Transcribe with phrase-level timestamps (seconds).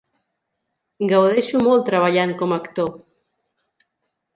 [1.11, 2.95] Gaudeixo molt treballant com actor.